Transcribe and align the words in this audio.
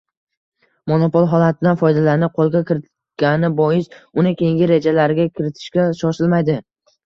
monopol 0.91 1.27
holatidan 1.33 1.77
foydalanib 1.81 2.33
qo‘lga 2.41 2.63
kiritgani 2.71 3.53
bois 3.61 3.93
uni 4.23 4.35
keyingi 4.43 4.73
rejalariga 4.75 5.31
kiritishga 5.37 5.89
shoshilmaydi 6.05 6.61